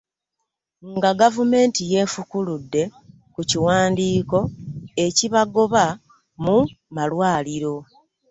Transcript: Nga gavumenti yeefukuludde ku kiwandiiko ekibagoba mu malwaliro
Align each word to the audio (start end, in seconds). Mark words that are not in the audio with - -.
Nga 0.95 1.09
gavumenti 1.21 1.81
yeefukuludde 1.91 2.83
ku 3.33 3.41
kiwandiiko 3.49 4.39
ekibagoba 5.05 5.83
mu 6.43 6.57
malwaliro 6.95 7.75